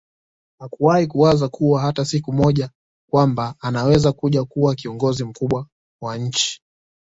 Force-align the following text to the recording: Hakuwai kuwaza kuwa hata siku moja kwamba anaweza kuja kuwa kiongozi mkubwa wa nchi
Hakuwai 0.59 1.07
kuwaza 1.07 1.47
kuwa 1.49 1.81
hata 1.81 2.05
siku 2.05 2.33
moja 2.33 2.69
kwamba 3.09 3.55
anaweza 3.59 4.11
kuja 4.11 4.43
kuwa 4.45 4.75
kiongozi 4.75 5.23
mkubwa 5.23 5.67
wa 6.01 6.17
nchi 6.17 6.61